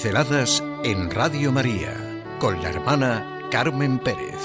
Pinceladas 0.00 0.62
en 0.84 1.10
Radio 1.10 1.50
María 1.50 1.92
con 2.38 2.62
la 2.62 2.68
hermana 2.68 3.40
Carmen 3.50 3.98
Pérez. 3.98 4.36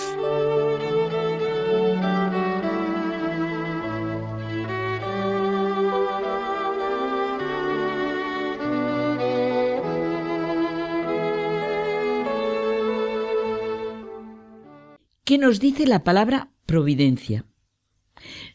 ¿Qué 15.24 15.38
nos 15.38 15.60
dice 15.60 15.86
la 15.86 16.04
palabra 16.04 16.50
providencia? 16.66 17.46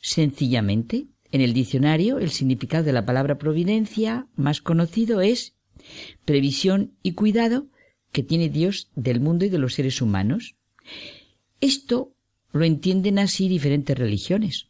Sencillamente, 0.00 1.06
en 1.30 1.42
el 1.42 1.52
diccionario, 1.52 2.18
el 2.18 2.30
significado 2.30 2.82
de 2.82 2.92
la 2.92 3.06
palabra 3.06 3.38
providencia 3.38 4.26
más 4.34 4.60
conocido 4.60 5.20
es 5.20 5.57
previsión 6.24 6.92
y 7.02 7.12
cuidado 7.12 7.66
que 8.12 8.22
tiene 8.22 8.48
Dios 8.48 8.90
del 8.94 9.20
mundo 9.20 9.44
y 9.44 9.48
de 9.48 9.58
los 9.58 9.74
seres 9.74 10.00
humanos. 10.00 10.56
Esto 11.60 12.12
lo 12.52 12.64
entienden 12.64 13.18
así 13.18 13.48
diferentes 13.48 13.96
religiones. 13.96 14.68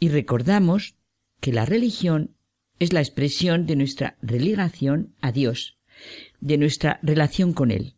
Y 0.00 0.08
recordamos 0.08 0.94
que 1.40 1.52
la 1.52 1.64
religión 1.64 2.34
es 2.78 2.92
la 2.92 3.00
expresión 3.00 3.66
de 3.66 3.76
nuestra 3.76 4.16
religación 4.22 5.14
a 5.20 5.32
Dios, 5.32 5.78
de 6.40 6.58
nuestra 6.58 7.00
relación 7.02 7.52
con 7.52 7.70
Él. 7.70 7.94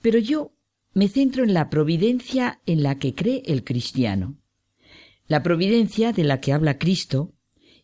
Pero 0.00 0.18
yo 0.18 0.52
me 0.94 1.08
centro 1.08 1.44
en 1.44 1.52
la 1.52 1.68
providencia 1.68 2.60
en 2.64 2.82
la 2.82 2.98
que 2.98 3.14
cree 3.14 3.42
el 3.46 3.64
cristiano. 3.64 4.38
La 5.28 5.42
providencia 5.42 6.12
de 6.12 6.24
la 6.24 6.40
que 6.40 6.52
habla 6.52 6.78
Cristo 6.78 7.34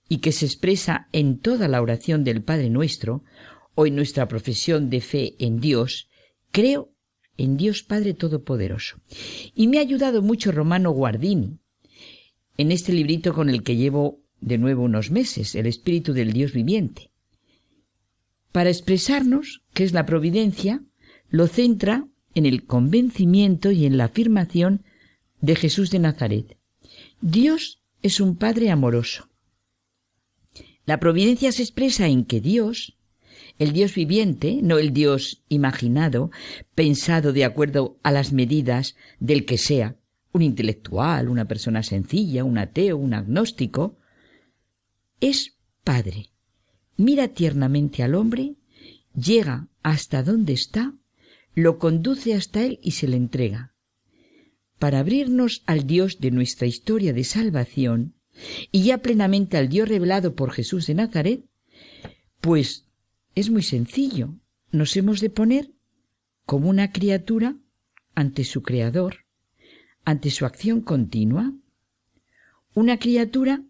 y 0.09 0.19
que 0.19 0.33
se 0.33 0.47
expresa 0.47 1.09
en 1.13 1.39
toda 1.39 1.69
la 1.69 1.83
oración 1.83 2.25
del 2.25 2.43
Padre 2.43 2.71
nuestro 2.71 3.25
en 3.77 3.97
nuestra 3.97 4.29
profesión 4.29 4.91
de 4.91 5.01
fe 5.01 5.35
en 5.39 5.61
Dios, 5.61 6.09
creo 6.51 6.93
en 7.37 7.57
Dios 7.57 7.83
Padre 7.83 8.15
Todopoderoso. 8.15 9.01
Y 9.55 9.67
me 9.69 9.79
ha 9.79 9.81
ayudado 9.81 10.23
mucho 10.23 10.53
Romano 10.53 10.91
Guardini 10.93 11.59
en 12.59 12.71
este 12.71 12.93
librito 12.93 13.33
con 13.33 13.49
el 13.49 13.63
que 13.63 13.77
llevo 13.77 14.21
de 14.41 14.59
nuevo 14.59 14.83
unos 14.83 15.11
meses, 15.11 15.55
El 15.55 15.67
Espíritu 15.67 16.13
del 16.13 16.33
Dios 16.33 16.53
Viviente. 16.53 17.11
Para 18.51 18.71
expresarnos 18.71 19.63
qué 19.73 19.85
es 19.85 19.93
la 19.93 20.05
providencia, 20.05 20.83
lo 21.31 21.47
centra 21.47 22.07
en 22.35 22.45
el 22.45 22.65
convencimiento 22.67 23.71
y 23.71 23.87
en 23.87 23.97
la 23.97 24.05
afirmación 24.05 24.85
de 25.41 25.57
Jesús 25.57 25.91
de 25.91 26.01
Nazaret. 26.01 26.59
Dios 27.21 27.83
es 28.03 28.21
un 28.21 28.37
Padre 28.37 28.71
amoroso. 28.71 29.29
La 30.85 30.99
providencia 30.99 31.53
se 31.53 31.63
expresa 31.63 32.09
en 32.09 32.25
que 32.25 32.41
Dios, 32.41 32.99
el 33.63 33.73
Dios 33.73 33.95
viviente, 33.95 34.61
no 34.63 34.79
el 34.79 34.93
Dios 34.93 35.43
imaginado, 35.49 36.31
pensado 36.75 37.33
de 37.33 37.45
acuerdo 37.45 37.99
a 38.03 38.11
las 38.11 38.33
medidas 38.33 38.97
del 39.21 39.45
que 39.45 39.59
sea, 39.59 39.97
un 40.33 40.43
intelectual, 40.43 41.29
una 41.29 41.47
persona 41.47 41.83
sencilla, 41.83 42.45
un 42.45 42.59
ateo, 42.59 42.97
un 42.97 43.15
agnóstico, 43.15 43.99
es 45.21 45.57
Padre. 45.85 46.31
Mira 46.97 47.29
tiernamente 47.29 48.03
al 48.03 48.15
hombre, 48.15 48.57
llega 49.15 49.69
hasta 49.83 50.23
donde 50.23 50.53
está, 50.53 50.95
lo 51.55 51.79
conduce 51.79 52.35
hasta 52.35 52.65
él 52.65 52.79
y 52.83 52.93
se 52.93 53.09
le 53.09 53.17
entrega 53.17 53.73
para 54.83 54.99
abrirnos 54.99 55.63
al 55.67 55.87
Dios 55.87 56.19
de 56.19 56.33
nuestra 56.33 56.67
historia 56.67 57.13
de 57.13 57.23
salvación 57.23 58.17
y 58.73 58.83
ya 58.83 58.99
plenamente 58.99 59.57
al 59.57 59.69
Dios 59.69 59.89
revelado 59.89 60.35
por 60.35 60.51
Jesús 60.51 60.89
de 60.89 60.95
Nazaret, 60.95 61.45
pues 62.41 62.89
es 63.35 63.51
muy 63.51 63.63
sencillo. 63.63 64.35
Nos 64.71 64.97
hemos 64.97 65.21
de 65.21 65.31
poner 65.31 65.71
como 66.47 66.69
una 66.69 66.93
criatura 66.93 67.57
ante 68.15 68.45
su 68.45 68.63
Creador, 68.63 69.25
ante 70.05 70.31
su 70.31 70.47
acción 70.47 70.81
continua. 70.81 71.53
Una 72.75 72.99
criatura 72.99 73.63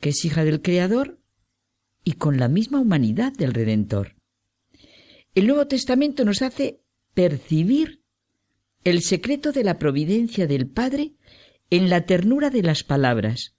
que 0.00 0.10
es 0.10 0.24
hija 0.24 0.44
del 0.44 0.62
Creador 0.62 1.18
y 2.04 2.12
con 2.12 2.38
la 2.38 2.48
misma 2.48 2.80
humanidad 2.80 3.32
del 3.32 3.52
Redentor. 3.52 4.16
El 5.34 5.46
Nuevo 5.46 5.66
Testamento 5.66 6.24
nos 6.24 6.42
hace 6.42 6.80
percibir 7.14 8.02
el 8.82 9.02
secreto 9.02 9.52
de 9.52 9.62
la 9.62 9.78
providencia 9.78 10.46
del 10.46 10.66
Padre 10.66 11.12
en 11.68 11.90
la 11.90 12.06
ternura 12.06 12.50
de 12.50 12.62
las 12.62 12.82
palabras. 12.82 13.54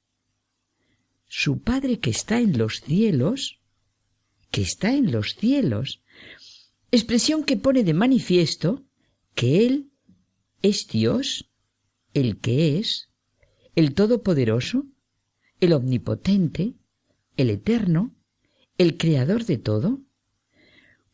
Su 1.28 1.62
Padre 1.62 2.00
que 2.00 2.10
está 2.10 2.40
en 2.40 2.58
los 2.58 2.82
cielos, 2.82 3.61
que 4.52 4.62
está 4.62 4.94
en 4.94 5.12
los 5.12 5.36
cielos, 5.36 6.04
expresión 6.92 7.44
que 7.44 7.58
pone 7.58 7.84
de 7.84 7.94
manifiesto 7.94 8.86
que 9.34 9.66
Él 9.66 9.92
es 10.62 10.88
Dios, 10.88 11.50
el 12.14 12.40
que 12.40 12.78
es, 12.78 13.10
el 13.76 13.94
Todopoderoso, 13.94 14.86
el 15.60 15.74
Omnipotente, 15.74 16.76
el 17.38 17.50
Eterno, 17.50 18.14
el 18.78 18.98
Creador 18.98 19.46
de 19.46 19.58
todo. 19.58 20.02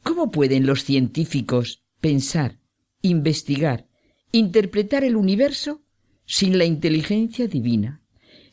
¿Cómo 0.03 0.31
pueden 0.31 0.66
los 0.66 0.84
científicos 0.84 1.84
pensar, 2.02 2.59
investigar 3.02 3.88
interpretar 4.31 5.03
el 5.03 5.16
universo 5.16 5.81
sin 6.26 6.58
la 6.58 6.66
inteligencia 6.66 7.47
divina, 7.47 8.02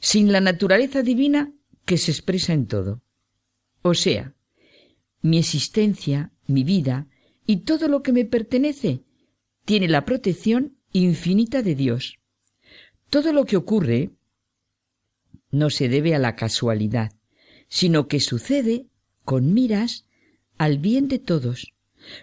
sin 0.01 0.33
la 0.33 0.41
naturaleza 0.41 1.03
divina 1.03 1.53
que 1.85 1.99
se 1.99 2.11
expresa 2.11 2.53
en 2.53 2.67
todo. 2.67 3.03
O 3.83 3.95
sea, 3.95 4.34
mi 5.25 5.39
existencia, 5.39 6.33
mi 6.47 6.65
vida 6.65 7.09
y 7.47 7.65
todo 7.65 7.89
lo 7.89 8.03
que 8.03 8.13
me 8.13 8.27
pertenece 8.27 9.05
tiene 9.65 9.89
la 9.89 10.05
protección 10.05 10.77
infinita 10.93 11.63
de 11.63 11.75
Dios. 11.75 12.19
Todo 13.09 13.33
lo 13.33 13.47
que 13.47 13.57
ocurre 13.57 14.11
no 15.51 15.71
se 15.71 15.89
debe 15.89 16.15
a 16.15 16.19
la 16.19 16.37
casualidad, 16.37 17.11
sino 17.69 18.07
que 18.07 18.21
sucede 18.21 18.87
con 19.25 19.55
miras 19.55 20.05
al 20.59 20.77
bien 20.77 21.09
de 21.09 21.21
todos, 21.21 21.73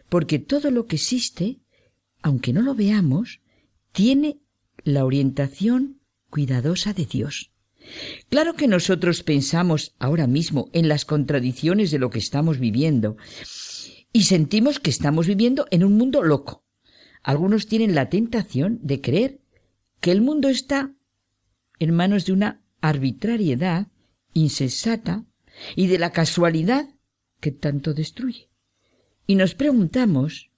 porque 0.07 0.37
todo 0.37 0.69
lo 0.69 0.85
que 0.85 0.97
existe, 0.97 1.59
aunque 2.21 2.53
no 2.53 2.61
lo 2.61 2.75
veamos, 2.75 3.41
tiene 3.93 4.41
la 4.83 5.05
orientación 5.05 6.01
cuidadosa 6.29 6.93
de 6.93 7.07
Dios. 7.07 7.50
Claro 8.29 8.55
que 8.55 8.67
nosotros 8.67 9.23
pensamos 9.23 9.95
ahora 9.99 10.27
mismo 10.27 10.69
en 10.73 10.87
las 10.87 11.05
contradicciones 11.05 11.91
de 11.91 11.99
lo 11.99 12.09
que 12.09 12.19
estamos 12.19 12.59
viviendo 12.59 13.17
y 14.13 14.23
sentimos 14.23 14.79
que 14.79 14.89
estamos 14.89 15.27
viviendo 15.27 15.65
en 15.71 15.83
un 15.83 15.97
mundo 15.97 16.23
loco. 16.23 16.65
Algunos 17.23 17.67
tienen 17.67 17.95
la 17.95 18.09
tentación 18.09 18.79
de 18.81 19.01
creer 19.01 19.41
que 19.99 20.11
el 20.11 20.21
mundo 20.21 20.49
está 20.49 20.93
en 21.79 21.93
manos 21.93 22.25
de 22.25 22.33
una 22.33 22.61
arbitrariedad 22.81 23.87
insensata 24.33 25.25
y 25.75 25.87
de 25.87 25.99
la 25.99 26.11
casualidad 26.11 26.89
que 27.39 27.51
tanto 27.51 27.93
destruye. 27.93 28.49
Y 29.27 29.35
nos 29.35 29.55
preguntamos 29.55 30.51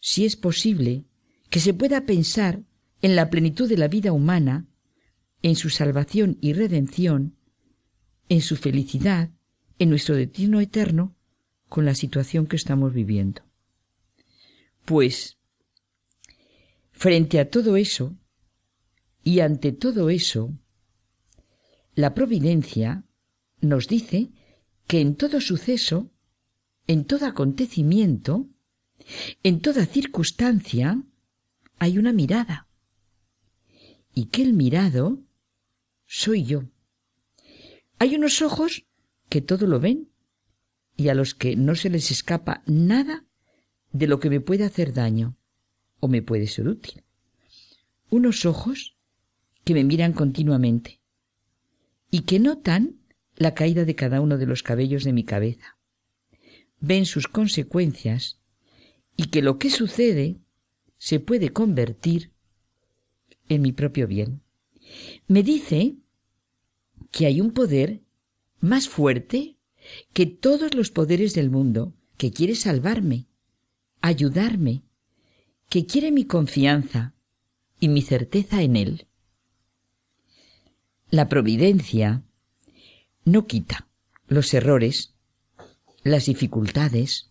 si 0.00 0.24
es 0.24 0.36
posible 0.36 1.04
que 1.50 1.60
se 1.60 1.74
pueda 1.74 2.06
pensar 2.06 2.62
en 3.02 3.16
la 3.16 3.30
plenitud 3.30 3.68
de 3.68 3.78
la 3.78 3.88
vida 3.88 4.12
humana, 4.12 4.66
en 5.42 5.56
su 5.56 5.70
salvación 5.70 6.38
y 6.40 6.52
redención, 6.52 7.36
en 8.28 8.40
su 8.40 8.56
felicidad, 8.56 9.30
en 9.78 9.90
nuestro 9.90 10.16
destino 10.16 10.60
eterno, 10.60 11.16
con 11.68 11.84
la 11.84 11.94
situación 11.94 12.46
que 12.46 12.56
estamos 12.56 12.92
viviendo. 12.92 13.42
Pues, 14.84 15.38
frente 16.92 17.38
a 17.40 17.50
todo 17.50 17.76
eso, 17.76 18.16
y 19.22 19.40
ante 19.40 19.72
todo 19.72 20.10
eso, 20.10 20.54
la 21.94 22.14
providencia 22.14 23.04
nos 23.60 23.88
dice 23.88 24.30
que 24.86 25.00
en 25.00 25.16
todo 25.16 25.40
suceso, 25.40 26.10
en 26.86 27.04
todo 27.04 27.26
acontecimiento, 27.26 28.48
en 29.42 29.60
toda 29.60 29.84
circunstancia, 29.84 31.02
hay 31.78 31.98
una 31.98 32.12
mirada. 32.12 32.68
Y 34.14 34.26
que 34.26 34.42
el 34.42 34.54
mirado 34.54 35.27
soy 36.08 36.42
yo. 36.44 36.64
Hay 37.98 38.16
unos 38.16 38.42
ojos 38.42 38.86
que 39.28 39.42
todo 39.42 39.66
lo 39.66 39.78
ven 39.78 40.08
y 40.96 41.10
a 41.10 41.14
los 41.14 41.34
que 41.34 41.54
no 41.54 41.76
se 41.76 41.90
les 41.90 42.10
escapa 42.10 42.62
nada 42.66 43.26
de 43.92 44.06
lo 44.08 44.18
que 44.18 44.30
me 44.30 44.40
puede 44.40 44.64
hacer 44.64 44.94
daño 44.94 45.36
o 46.00 46.08
me 46.08 46.22
puede 46.22 46.46
ser 46.46 46.66
útil. 46.66 47.04
Unos 48.10 48.46
ojos 48.46 48.96
que 49.64 49.74
me 49.74 49.84
miran 49.84 50.14
continuamente 50.14 51.00
y 52.10 52.22
que 52.22 52.40
notan 52.40 53.00
la 53.36 53.54
caída 53.54 53.84
de 53.84 53.94
cada 53.94 54.22
uno 54.22 54.38
de 54.38 54.46
los 54.46 54.62
cabellos 54.62 55.04
de 55.04 55.12
mi 55.12 55.24
cabeza. 55.24 55.76
Ven 56.80 57.04
sus 57.04 57.28
consecuencias 57.28 58.40
y 59.16 59.26
que 59.26 59.42
lo 59.42 59.58
que 59.58 59.68
sucede 59.68 60.40
se 60.96 61.20
puede 61.20 61.50
convertir 61.50 62.32
en 63.48 63.60
mi 63.60 63.72
propio 63.72 64.06
bien. 64.06 64.42
Me 65.26 65.42
dice 65.42 65.96
que 67.10 67.26
hay 67.26 67.40
un 67.40 67.52
poder 67.52 68.02
más 68.60 68.88
fuerte 68.88 69.56
que 70.12 70.26
todos 70.26 70.74
los 70.74 70.90
poderes 70.90 71.34
del 71.34 71.50
mundo 71.50 71.94
que 72.16 72.32
quiere 72.32 72.54
salvarme, 72.54 73.26
ayudarme, 74.00 74.82
que 75.68 75.86
quiere 75.86 76.10
mi 76.12 76.24
confianza 76.24 77.14
y 77.80 77.88
mi 77.88 78.02
certeza 78.02 78.62
en 78.62 78.76
Él. 78.76 79.06
La 81.10 81.28
providencia 81.28 82.22
no 83.24 83.46
quita 83.46 83.88
los 84.26 84.52
errores, 84.52 85.14
las 86.02 86.26
dificultades, 86.26 87.30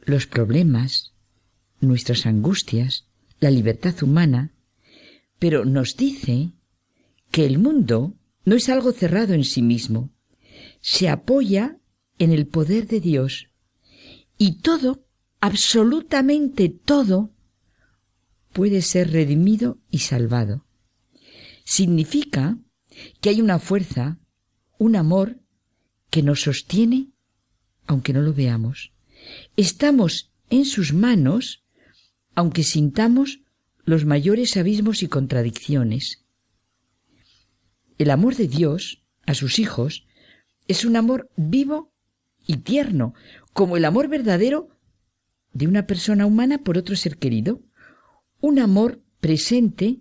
los 0.00 0.26
problemas, 0.26 1.12
nuestras 1.80 2.26
angustias, 2.26 3.06
la 3.40 3.50
libertad 3.50 4.02
humana, 4.02 4.52
pero 5.38 5.64
nos 5.64 5.96
dice 5.96 6.52
que 7.30 7.46
el 7.46 7.58
mundo 7.58 8.14
no 8.44 8.56
es 8.56 8.68
algo 8.68 8.92
cerrado 8.92 9.34
en 9.34 9.44
sí 9.44 9.62
mismo, 9.62 10.10
se 10.80 11.08
apoya 11.08 11.78
en 12.18 12.32
el 12.32 12.46
poder 12.46 12.86
de 12.86 13.00
Dios 13.00 13.48
y 14.36 14.60
todo, 14.60 15.06
absolutamente 15.40 16.68
todo, 16.68 17.32
puede 18.52 18.82
ser 18.82 19.12
redimido 19.12 19.78
y 19.90 19.98
salvado. 19.98 20.64
Significa 21.64 22.58
que 23.20 23.28
hay 23.28 23.40
una 23.40 23.58
fuerza, 23.58 24.18
un 24.78 24.96
amor 24.96 25.40
que 26.10 26.22
nos 26.22 26.42
sostiene 26.42 27.10
aunque 27.86 28.12
no 28.12 28.20
lo 28.20 28.32
veamos. 28.32 28.92
Estamos 29.56 30.30
en 30.50 30.64
sus 30.64 30.92
manos 30.92 31.64
aunque 32.34 32.62
sintamos 32.62 33.40
los 33.88 34.04
mayores 34.04 34.58
abismos 34.58 35.02
y 35.02 35.08
contradicciones. 35.08 36.22
El 37.96 38.10
amor 38.10 38.36
de 38.36 38.46
Dios 38.46 39.02
a 39.24 39.32
sus 39.32 39.58
hijos 39.58 40.06
es 40.66 40.84
un 40.84 40.94
amor 40.94 41.30
vivo 41.36 41.90
y 42.46 42.58
tierno, 42.58 43.14
como 43.54 43.78
el 43.78 43.86
amor 43.86 44.08
verdadero 44.08 44.68
de 45.54 45.66
una 45.66 45.86
persona 45.86 46.26
humana 46.26 46.58
por 46.58 46.76
otro 46.76 46.96
ser 46.96 47.16
querido, 47.16 47.62
un 48.42 48.58
amor 48.58 49.02
presente 49.20 50.00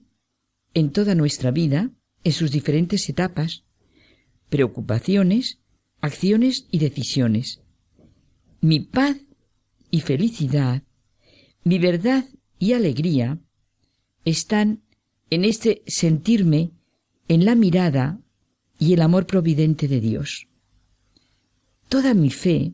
en 0.74 0.92
toda 0.92 1.16
nuestra 1.16 1.52
vida, 1.52 1.90
en 2.26 2.34
sus 2.34 2.52
diferentes 2.52 3.08
etapas, 3.08 3.64
preocupaciones, 4.50 5.62
acciones 6.02 6.68
y 6.72 6.80
decisiones. 6.80 7.62
Mi 8.60 8.82
paz 8.82 9.16
y 9.92 10.02
felicidad, 10.02 10.84
mi 11.64 11.80
verdad 11.80 12.26
y 12.60 12.74
alegría 12.74 13.40
están 14.30 14.84
en 15.30 15.46
este 15.46 15.84
sentirme 15.88 16.72
en 17.28 17.46
la 17.46 17.56
mirada 17.56 18.20
y 18.78 18.94
el 18.94 19.02
amor 19.02 19.26
providente 19.26 19.88
de 19.88 20.02
Dios. 20.02 20.48
Toda 21.88 22.14
mi 22.14 22.30
fe 22.30 22.74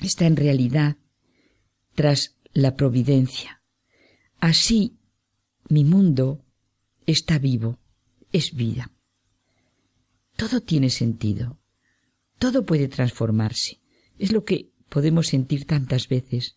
está 0.00 0.26
en 0.26 0.36
realidad 0.36 0.96
tras 1.94 2.36
la 2.52 2.76
providencia. 2.76 3.62
Así 4.38 4.96
mi 5.68 5.84
mundo 5.84 6.44
está 7.06 7.38
vivo, 7.38 7.78
es 8.32 8.54
vida. 8.54 8.92
Todo 10.36 10.60
tiene 10.60 10.90
sentido, 10.90 11.58
todo 12.38 12.64
puede 12.64 12.86
transformarse. 12.86 13.80
Es 14.18 14.30
lo 14.30 14.44
que 14.44 14.70
podemos 14.88 15.26
sentir 15.26 15.66
tantas 15.66 16.08
veces, 16.08 16.56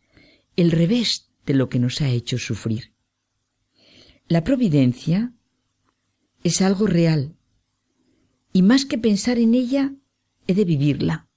el 0.56 0.70
revés 0.70 1.32
de 1.48 1.56
lo 1.56 1.68
que 1.68 1.80
nos 1.80 2.02
ha 2.02 2.10
hecho 2.10 2.38
sufrir. 2.38 2.91
La 4.32 4.46
providencia 4.46 5.34
es 6.46 6.62
algo 6.62 6.88
real, 6.88 7.36
y 8.54 8.62
más 8.62 8.86
que 8.86 8.98
pensar 8.98 9.38
en 9.40 9.54
ella, 9.54 9.94
he 10.48 10.54
de 10.54 10.64
vivirla. 10.64 11.28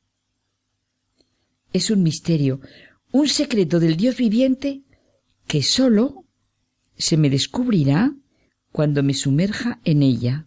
Es 1.72 1.90
un 1.90 2.04
misterio, 2.04 2.60
un 3.10 3.26
secreto 3.26 3.80
del 3.80 3.96
Dios 3.96 4.16
viviente 4.16 4.84
que 5.48 5.64
sólo 5.64 6.24
se 6.96 7.16
me 7.16 7.30
descubrirá 7.30 8.14
cuando 8.70 9.02
me 9.02 9.14
sumerja 9.14 9.80
en 9.84 10.04
ella. 10.04 10.46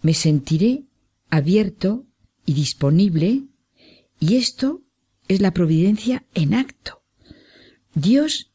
Me 0.00 0.14
sentiré 0.14 0.86
abierto 1.28 2.06
y 2.46 2.54
disponible 2.54 3.48
y 4.18 4.36
esto 4.36 4.80
es 5.28 5.42
la 5.42 5.52
providencia 5.52 6.24
en 6.32 6.54
acto. 6.54 7.02
Dios 7.94 8.51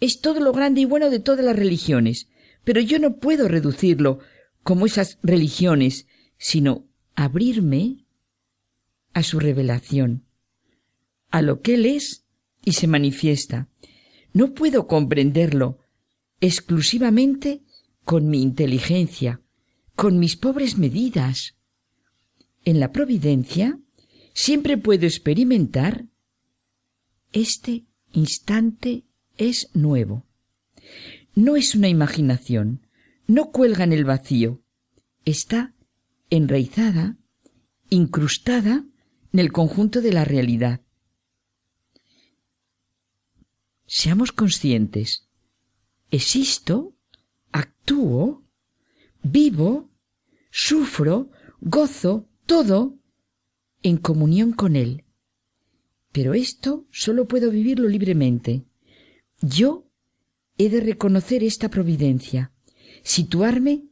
es 0.00 0.20
todo 0.20 0.40
lo 0.40 0.52
grande 0.52 0.82
y 0.82 0.84
bueno 0.84 1.10
de 1.10 1.20
todas 1.20 1.44
las 1.44 1.56
religiones, 1.56 2.28
pero 2.64 2.80
yo 2.80 2.98
no 2.98 3.16
puedo 3.16 3.48
reducirlo 3.48 4.18
como 4.62 4.86
esas 4.86 5.18
religiones, 5.22 6.06
sino 6.38 6.86
abrirme 7.14 8.04
a 9.12 9.22
su 9.22 9.38
revelación, 9.38 10.26
a 11.30 11.40
lo 11.40 11.62
que 11.62 11.74
Él 11.74 11.86
es 11.86 12.26
y 12.64 12.72
se 12.72 12.86
manifiesta. 12.86 13.68
No 14.32 14.52
puedo 14.52 14.86
comprenderlo 14.86 15.78
exclusivamente 16.40 17.62
con 18.04 18.28
mi 18.28 18.42
inteligencia, 18.42 19.40
con 19.94 20.18
mis 20.18 20.36
pobres 20.36 20.76
medidas. 20.76 21.56
En 22.64 22.80
la 22.80 22.92
providencia 22.92 23.78
siempre 24.34 24.76
puedo 24.76 25.06
experimentar 25.06 26.04
este 27.32 27.86
instante 28.12 29.05
es 29.36 29.70
nuevo. 29.74 30.26
No 31.34 31.56
es 31.56 31.74
una 31.74 31.88
imaginación, 31.88 32.86
no 33.26 33.50
cuelga 33.50 33.84
en 33.84 33.92
el 33.92 34.04
vacío, 34.04 34.62
está 35.24 35.74
enraizada, 36.30 37.16
incrustada 37.90 38.84
en 39.32 39.40
el 39.40 39.52
conjunto 39.52 40.00
de 40.00 40.12
la 40.12 40.24
realidad. 40.24 40.80
Seamos 43.86 44.32
conscientes. 44.32 45.28
Existo, 46.10 46.96
actúo, 47.52 48.44
vivo, 49.22 49.90
sufro, 50.50 51.30
gozo, 51.60 52.28
todo 52.46 52.98
en 53.82 53.98
comunión 53.98 54.52
con 54.52 54.74
Él. 54.74 55.04
Pero 56.12 56.34
esto 56.34 56.86
solo 56.90 57.28
puedo 57.28 57.50
vivirlo 57.50 57.88
libremente. 57.88 58.64
Yo 59.40 59.86
he 60.58 60.68
de 60.70 60.80
reconocer 60.80 61.44
esta 61.44 61.68
providencia, 61.68 62.52
situarme 63.02 63.84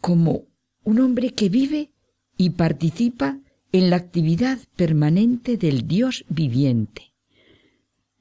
como 0.00 0.46
un 0.84 1.00
hombre 1.00 1.32
que 1.32 1.48
vive 1.48 1.92
y 2.36 2.50
participa 2.50 3.38
en 3.72 3.88
la 3.88 3.96
actividad 3.96 4.58
permanente 4.76 5.56
del 5.56 5.86
Dios 5.86 6.24
viviente, 6.28 7.14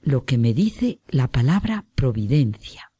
lo 0.01 0.23
que 0.23 0.37
me 0.37 0.53
dice 0.53 0.99
la 1.09 1.27
palabra 1.27 1.85
providencia. 1.95 2.91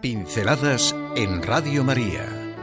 Pinceladas 0.00 0.96
en 1.14 1.42
Radio 1.42 1.84
María 1.84 2.39